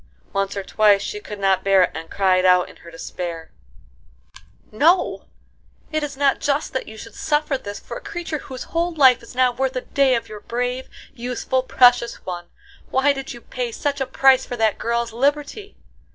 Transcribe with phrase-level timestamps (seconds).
[0.33, 3.51] Once or twice she could not bear it, and cried out in her despair:
[4.71, 5.25] "No,
[5.91, 9.21] it is not just that you should suffer this for a creature whose whole life
[9.21, 12.47] is not worth a day of your brave, useful, precious one!
[12.89, 15.77] Why did you pay such a price for that girl's liberty?"